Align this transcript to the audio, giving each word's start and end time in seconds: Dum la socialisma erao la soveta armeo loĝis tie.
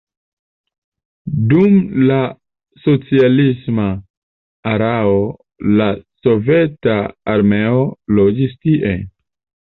Dum 1.51 1.75
la 2.11 2.17
socialisma 2.85 3.85
erao 4.73 5.21
la 5.83 5.91
soveta 6.25 6.99
armeo 7.37 7.87
loĝis 8.17 8.59
tie. 8.67 8.97